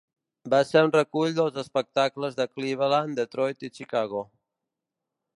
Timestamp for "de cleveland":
2.39-3.13